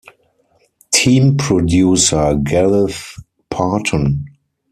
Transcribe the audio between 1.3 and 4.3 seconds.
producer, Gareth Parton.